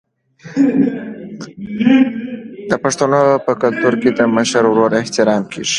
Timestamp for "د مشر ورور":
4.17-4.91